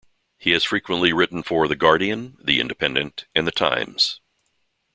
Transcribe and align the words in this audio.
He 0.39 0.49
has 0.53 0.63
frequently 0.63 1.13
written 1.13 1.43
for 1.43 1.67
"The 1.67 1.75
Guardian", 1.75 2.35
"The 2.43 2.59
Independent" 2.59 3.27
and 3.35 3.45
"The 3.45 3.51
Times". 3.51 4.19